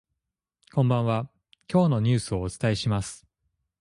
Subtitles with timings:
[0.73, 1.29] こんばんは、
[1.71, 3.27] 今日のニュースをお伝えします。